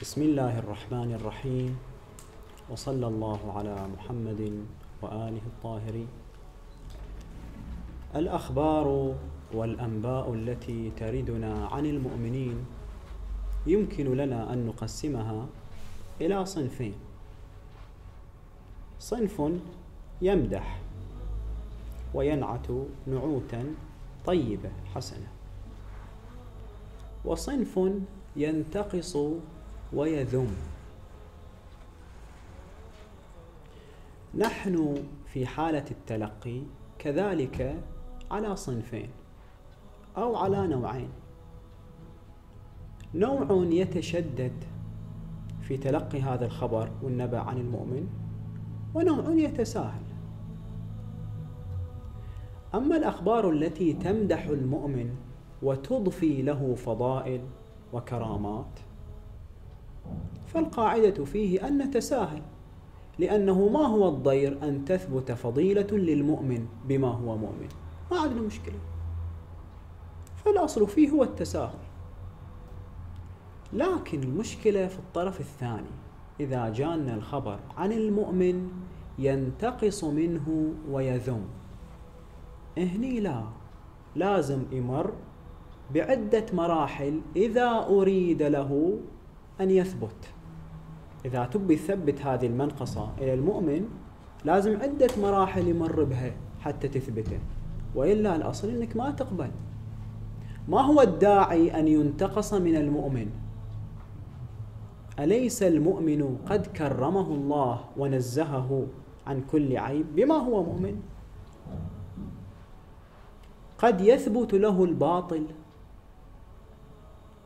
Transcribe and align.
بسم 0.00 0.32
الله 0.32 0.64
الرحمن 0.64 1.12
الرحيم. 1.20 1.76
وصلى 2.72 3.06
الله 3.06 3.40
على 3.52 3.76
محمد 4.00 4.64
وآله 5.04 5.44
الطاهرين 5.44 6.08
الأخبار 8.16 9.14
والأنباء 9.52 10.34
التي 10.34 10.90
تردنا 10.96 11.52
عن 11.68 11.84
المؤمنين 11.86 12.56
يمكن 13.68 14.16
لنا 14.16 14.52
أن 14.52 14.72
نقسمها 14.72 15.46
إلى 16.20 16.46
صنفين. 16.48 16.96
صنف 18.98 19.36
يمدح 20.22 20.80
وينعت 22.14 22.68
نعوتا 23.06 23.62
طيبة 24.24 24.72
حسنة. 24.96 25.28
وصنف 27.24 27.80
ينتقص 28.36 29.16
ويذم. 29.92 30.56
نحن 34.34 35.04
في 35.26 35.46
حالة 35.46 35.84
التلقي 35.90 36.62
كذلك 36.98 37.76
على 38.30 38.56
صنفين 38.56 39.10
أو 40.16 40.36
على 40.36 40.66
نوعين. 40.66 41.10
نوع 43.14 43.66
يتشدد 43.70 44.64
في 45.60 45.76
تلقي 45.76 46.22
هذا 46.22 46.46
الخبر 46.46 46.90
والنبأ 47.02 47.38
عن 47.38 47.58
المؤمن 47.58 48.08
ونوع 48.94 49.30
يتساهل. 49.30 50.02
أما 52.74 52.96
الأخبار 52.96 53.50
التي 53.50 53.92
تمدح 53.92 54.46
المؤمن 54.46 55.16
وتضفي 55.62 56.42
له 56.42 56.74
فضائل 56.74 57.40
وكرامات 57.92 58.80
فالقاعدة 60.46 61.24
فيه 61.24 61.68
أن 61.68 61.78
نتساهل 61.78 62.42
لأنه 63.18 63.68
ما 63.68 63.86
هو 63.86 64.08
الضير 64.08 64.58
أن 64.62 64.84
تثبت 64.84 65.32
فضيلة 65.32 65.86
للمؤمن 65.92 66.66
بما 66.88 67.08
هو 67.08 67.36
مؤمن. 67.36 67.68
ما 68.10 68.20
عندنا 68.20 68.40
مشكلة 68.40 68.78
فالأصل 70.44 70.88
فيه 70.88 71.10
هو 71.10 71.22
التساهل. 71.22 71.78
لكن 73.72 74.22
المشكلة 74.22 74.86
في 74.86 74.98
الطرف 74.98 75.40
الثاني 75.40 75.90
إذا 76.40 76.68
جانا 76.68 77.14
الخبر 77.14 77.58
عن 77.76 77.92
المؤمن 77.92 78.68
ينتقص 79.18 80.04
منه 80.04 80.72
ويذم. 80.90 81.44
هني 82.78 83.20
لا 83.20 83.44
لازم 84.16 84.62
يمر 84.72 85.12
بعدة 85.94 86.46
مراحل 86.52 87.20
إذا 87.36 87.86
أريد 87.88 88.42
له 88.42 88.98
أن 89.60 89.70
يثبت. 89.70 90.34
إذا 91.24 91.44
تبي 91.44 91.76
تثبت 91.76 92.22
هذه 92.22 92.46
المنقصة 92.46 93.12
إلى 93.18 93.34
المؤمن 93.34 93.88
لازم 94.44 94.80
عدة 94.80 95.08
مراحل 95.22 95.68
يمر 95.68 96.04
بها 96.04 96.32
حتى 96.60 96.88
تثبته. 96.88 97.38
وإلا 97.94 98.36
الأصل 98.36 98.68
أنك 98.68 98.96
ما 98.96 99.10
تقبل. 99.10 99.50
ما 100.68 100.80
هو 100.80 101.00
الداعي 101.00 101.80
أن 101.80 101.88
ينتقص 101.88 102.54
من 102.54 102.76
المؤمن؟ 102.76 103.30
أليس 105.18 105.62
المؤمن 105.62 106.38
قد 106.46 106.66
كرمه 106.66 107.34
الله 107.34 107.80
ونزهه 107.96 108.86
عن 109.26 109.42
كل 109.52 109.76
عيب 109.76 110.16
بما 110.16 110.34
هو 110.34 110.62
مؤمن؟ 110.62 111.00
قد 113.78 114.00
يثبت 114.00 114.54
له 114.54 114.84
الباطل 114.84 115.46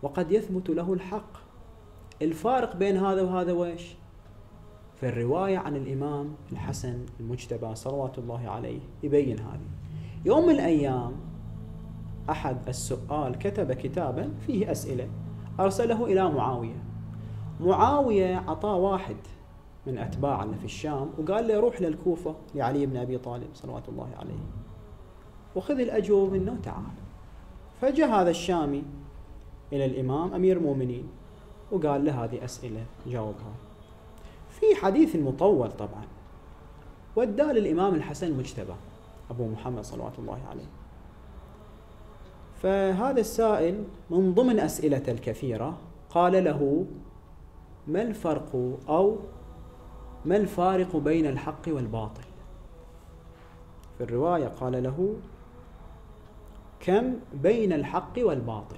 وقد 0.02 0.32
يثبت 0.32 0.70
له 0.70 0.92
الحق. 0.92 1.43
الفارق 2.22 2.76
بين 2.76 2.96
هذا 2.96 3.22
وهذا 3.22 3.52
ويش 3.52 3.96
في 5.00 5.08
الرواية 5.08 5.58
عن 5.58 5.76
الإمام 5.76 6.34
الحسن 6.52 7.06
المجتبى 7.20 7.74
صلوات 7.74 8.18
الله 8.18 8.48
عليه 8.48 8.80
يبين 9.02 9.38
هذه. 9.38 9.68
يوم 10.24 10.46
من 10.46 10.54
الأيام 10.54 11.12
أحد 12.30 12.68
السؤال 12.68 13.38
كتب 13.38 13.72
كتابا 13.72 14.30
فيه 14.46 14.70
أسئلة 14.70 15.08
أرسله 15.60 16.04
إلى 16.04 16.30
معاوية. 16.30 16.84
معاوية 17.60 18.36
عطاه 18.36 18.76
واحد 18.76 19.16
من 19.86 19.98
أتباع 19.98 20.42
اللي 20.42 20.56
في 20.56 20.64
الشام 20.64 21.10
وقال 21.18 21.48
له 21.48 21.60
روح 21.60 21.80
للكوفة 21.82 22.34
لعلي 22.54 22.86
بن 22.86 22.96
أبي 22.96 23.18
طالب 23.18 23.48
صلوات 23.54 23.88
الله 23.88 24.08
عليه. 24.18 24.44
وخذ 25.56 25.80
الأجوبة 25.80 26.32
منه 26.32 26.52
وتعال. 26.52 26.94
فجاء 27.80 28.08
هذا 28.08 28.30
الشامي 28.30 28.82
إلى 29.72 29.84
الإمام 29.84 30.34
أمير 30.34 30.56
المؤمنين. 30.56 31.08
وقال 31.72 32.04
له 32.04 32.24
هذه 32.24 32.44
أسئلة 32.44 32.84
جاوبها. 33.06 33.54
في 34.50 34.74
حديث 34.74 35.16
مطول 35.16 35.70
طبعا 35.70 36.04
وداه 37.16 37.52
للإمام 37.52 37.94
الحسن 37.94 38.26
المجتبى 38.26 38.74
أبو 39.30 39.48
محمد 39.48 39.84
صلوات 39.84 40.18
الله 40.18 40.40
عليه. 40.50 40.66
فهذا 42.62 43.20
السائل 43.20 43.84
من 44.10 44.34
ضمن 44.34 44.60
أسئلته 44.60 45.12
الكثيرة 45.12 45.78
قال 46.10 46.44
له 46.44 46.84
ما 47.86 48.02
الفرق 48.02 48.78
أو 48.88 49.16
ما 50.24 50.36
الفارق 50.36 50.96
بين 50.96 51.26
الحق 51.26 51.62
والباطل؟ 51.68 52.22
في 53.98 54.04
الرواية 54.04 54.46
قال 54.46 54.82
له 54.82 55.14
كم 56.80 57.14
بين 57.34 57.72
الحق 57.72 58.12
والباطل؟ 58.18 58.76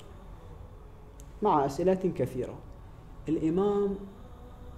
مع 1.42 1.66
أسئلة 1.66 2.12
كثيرة. 2.16 2.54
الإمام 3.28 3.96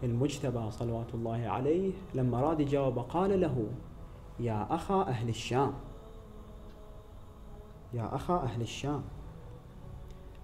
المجتبى 0.03 0.71
صلوات 0.71 1.15
الله 1.15 1.49
عليه 1.49 1.93
لما 2.15 2.41
راد 2.41 2.61
يجاوب 2.61 2.99
قال 2.99 3.41
له 3.41 3.67
يا 4.41 4.75
أخا 4.75 5.03
أهل 5.03 5.29
الشام. 5.29 5.75
يا 7.95 8.15
أخا 8.15 8.37
أهل 8.37 8.61
الشام. 8.63 9.03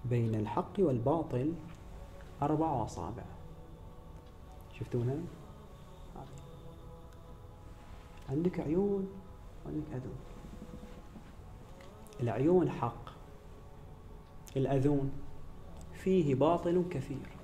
بين 0.05 0.35
الحق 0.35 0.73
والباطل 0.79 1.53
أربع 2.41 2.83
أصابع. 2.83 3.23
شفتونها؟ 4.79 5.17
عندك 8.29 8.59
عيون 8.59 9.07
وعندك 9.65 9.87
أذون 9.93 10.15
العيون 12.21 12.69
حق 12.71 13.09
الأذون 14.57 15.11
فيه 15.93 16.35
باطل 16.35 16.83
كثير. 16.91 17.35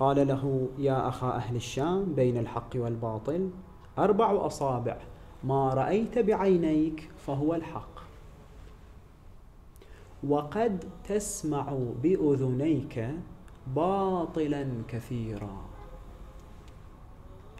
قال 0.00 0.28
له 0.28 0.68
يا 0.78 1.08
أخا 1.08 1.36
أهل 1.36 1.56
الشام 1.56 2.04
بين 2.14 2.36
الحق 2.36 2.70
والباطل 2.74 3.50
أربع 3.98 4.46
أصابع 4.46 4.96
ما 5.44 5.74
رأيت 5.74 6.18
بعينيك 6.18 7.10
فهو 7.26 7.54
الحق. 7.54 8.00
وقد 10.28 10.84
تسمع 11.08 11.78
بأذنيك 12.02 13.14
باطلا 13.76 14.66
كثيرا. 14.88 15.56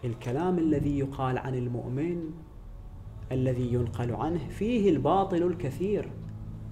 الكلام 0.03 0.57
الذي 0.57 0.99
يقال 0.99 1.37
عن 1.37 1.55
المؤمن 1.55 2.31
الذي 3.31 3.73
ينقل 3.73 4.15
عنه 4.15 4.47
فيه 4.49 4.89
الباطل 4.89 5.43
الكثير 5.43 6.11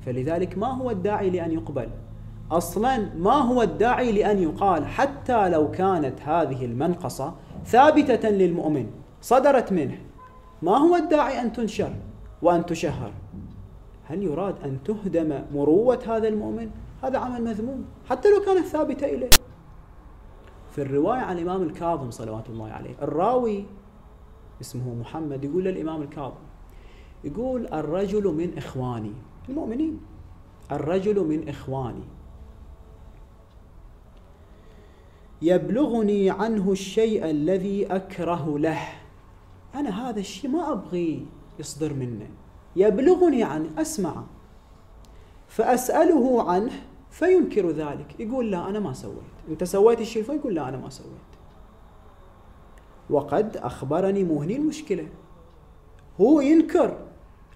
فلذلك 0.02 0.58
ما 0.58 0.68
هو 0.68 0.92
الداعي 0.92 1.30
لأن 1.30 1.52
يقبل؟ 1.52 1.90
أصلا 2.52 3.10
ما 3.18 3.34
هو 3.34 3.62
الداعي 3.62 4.12
لأن 4.12 4.44
يقال 4.44 4.86
حتى 4.86 5.50
لو 5.50 5.72
كانت 5.72 6.22
هذه 6.22 6.66
المنقصة 6.66 7.34
ثابتة 7.66 8.30
للمؤمن 8.30 8.90
صدرت 9.22 9.72
منه. 9.72 9.98
ما 10.62 10.78
هو 10.78 10.96
الداعي 10.96 11.42
أن 11.42 11.54
تنشر 11.54 11.94
وأن 12.42 12.66
تشهر؟ 12.66 13.12
هل 14.04 14.24
يراد 14.24 14.56
أن 14.64 14.84
تهدم 14.84 15.42
مروة 15.54 16.00
هذا 16.08 16.28
المؤمن؟ 16.28 16.70
هذا 17.04 17.18
عمل 17.18 17.44
مذموم 17.44 17.86
حتى 18.10 18.30
لو 18.30 18.46
كانت 18.46 18.66
ثابتة 18.66 19.06
إليه. 19.06 19.30
في 20.72 20.82
الرواية 20.82 21.20
عن 21.20 21.38
الإمام 21.38 21.64
الكاظم 21.64 22.12
صلوات 22.12 22.50
الله 22.50 22.72
عليه 22.72 22.96
الراوي 23.02 23.66
اسمه 24.62 24.94
محمد 24.94 25.44
يقول 25.44 25.64
للإمام 25.64 26.02
الكاظم 26.02 26.42
يقول 27.24 27.68
الرجل 27.68 28.28
من 28.28 28.58
إخواني 28.58 29.14
المؤمنين 29.50 30.00
الرجل 30.72 31.20
من 31.26 31.50
إخواني. 31.50 32.04
يبلغني 35.42 36.30
عنه 36.30 36.72
الشيء 36.72 37.30
الذي 37.30 37.86
أكره 37.86 38.60
له. 38.60 38.80
أنا 39.76 40.10
هذا 40.10 40.20
الشيء 40.20 40.50
ما 40.50 40.72
أبغي 40.72 41.26
يصدر 41.60 41.94
منه 41.94 42.28
يبلغني 42.76 43.44
عنه 43.44 43.70
أسمعه 43.78 44.26
فأسأله 45.48 46.52
عنه 46.52 46.72
فينكر 47.12 47.70
ذلك. 47.70 48.20
يقول 48.20 48.52
لا 48.52 48.70
أنا 48.70 48.80
ما 48.80 48.94
سويت. 48.94 49.16
أنت 49.50 49.64
سويت 49.64 50.02
الشيء 50.02 50.24
فيقول 50.24 50.56
لا 50.56 50.70
أنا 50.70 50.78
ما 50.78 50.90
سويت. 50.90 51.30
وقد 53.10 53.58
أخبرني 53.58 54.24
مو 54.24 54.42
هني 54.42 54.56
المشكلة. 54.56 55.08
هو 56.22 56.42
ينكر 56.42 56.98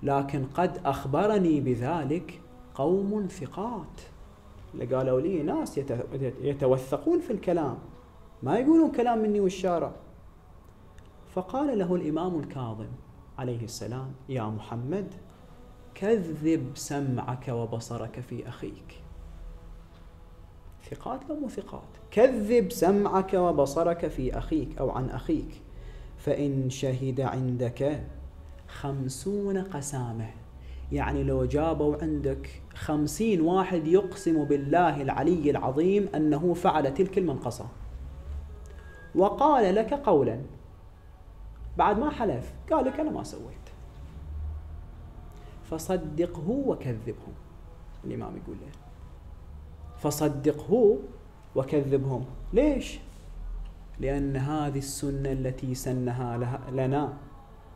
لكن 0.03 0.45
قد 0.45 0.77
أخبرني 0.86 1.62
بذلك 1.62 2.41
قوم 2.75 3.27
ثقات. 3.27 4.01
قالوا 4.81 5.21
لي 5.21 5.43
ناس 5.43 5.79
يتوثقون 6.41 7.19
في 7.19 7.33
الكلام 7.33 7.77
ما 8.43 8.57
يقولون 8.57 8.91
كلام 8.91 9.19
مني 9.19 9.39
والشارع. 9.39 9.91
فقال 11.33 11.79
له 11.79 11.95
الإمام 11.95 12.39
الكاظم 12.39 12.87
عليه 13.37 13.63
السلام 13.63 14.11
يا 14.29 14.43
محمد 14.43 15.13
كذب 15.95 16.71
سمعك 16.75 17.47
وبصرك 17.47 18.19
في 18.19 18.47
أخيك. 18.47 19.03
ثقات 20.89 21.29
لو 21.29 21.35
مو 21.35 21.49
ثقات. 21.49 21.89
كذب 22.11 22.71
سمعك 22.71 23.33
وبصرك 23.33 24.07
في 24.07 24.37
أخيك 24.37 24.77
أو 24.77 24.89
عن 24.91 25.09
أخيك 25.09 25.61
فإن 26.17 26.69
شهد 26.69 27.21
عندك 27.21 28.03
خمسون 28.67 29.57
قسامة. 29.57 30.29
يعني 30.91 31.24
لو 31.24 31.45
جابوا 31.45 31.95
عندك 32.01 32.62
خمسين 32.75 33.41
واحد 33.41 33.88
يقسم 33.88 34.45
بالله 34.45 35.01
العلي 35.01 35.50
العظيم 35.50 36.09
أنه 36.15 36.53
فعل 36.53 36.94
تلك 36.94 37.18
المنقصة. 37.18 37.65
وقال 39.15 39.75
لك 39.75 39.94
قولا. 39.94 40.41
بعد 41.77 42.00
ما 42.00 42.09
حلف 42.09 42.53
قال 42.71 42.85
لك 42.85 43.00
أنا 43.00 43.12
ما 43.12 43.24
سويت. 43.24 43.63
فصدقه 45.63 46.50
وكذبه 46.50 47.27
الإمام 48.06 48.38
يقول 48.38 48.57
له 48.62 48.71
فصدقه 49.97 50.97
وكذبهم. 51.56 52.25
ليش؟ 52.53 53.00
لأن 54.00 54.36
هذه 54.36 54.77
السنة 54.77 55.31
التي 55.31 55.75
سنها 55.75 56.38
لنا 56.71 57.13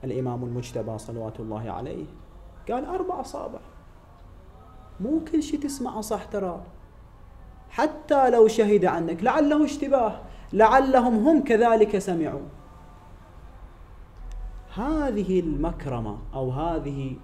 الإمام 0.04 0.44
المجتبى 0.44 0.98
صلوات 0.98 1.40
الله 1.40 1.72
عليه. 1.72 2.06
قال 2.72 2.86
أربع 2.86 3.22
أصابع. 3.22 3.60
مو 5.00 5.20
كل 5.32 5.44
شيء 5.44 5.60
تسمعه 5.60 6.02
صح 6.02 6.24
ترى. 6.24 6.62
حتى 7.70 8.30
لو 8.30 8.48
شهد 8.48 8.86
عنك 8.86 9.24
لعله 9.24 9.66
اشتباه 9.66 10.20
لعلهم 10.54 11.28
هم 11.28 11.44
كذلك 11.44 11.98
سمعوا. 11.98 12.48
هذه 14.76 15.40
المكرمة 15.40 16.18
أو 16.34 16.52
هذه 16.52 17.16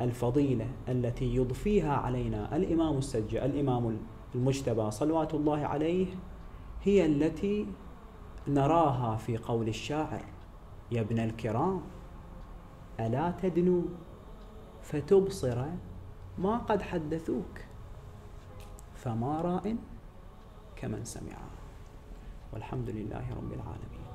الفضيلة 0.00 0.66
التي 0.88 1.36
يضفيها 1.36 1.92
علينا 1.92 2.56
الإمام 2.56 2.98
السجى 2.98 3.44
الإمام 3.44 3.98
المجتبى 4.34 4.90
صلوات 4.90 5.34
الله 5.34 5.66
عليه 5.66 6.06
هي 6.82 7.06
التي 7.06 7.66
نراها 8.48 9.16
في 9.16 9.36
قول 9.36 9.68
الشاعر 9.68 10.24
يا 10.90 11.00
ابن 11.00 11.18
الكرام 11.18 11.80
ألا 13.00 13.32
تدنو؟ 13.42 13.82
فتبصر 14.90 15.66
ما 16.38 16.58
قد 16.58 16.82
حدثوك 16.82 17.54
فما 18.94 19.40
راء 19.40 19.76
كمن 20.76 21.04
سمع. 21.04 21.38
والحمد 22.52 22.90
لله 22.90 23.34
رب 23.34 23.52
العالمين. 23.52 24.06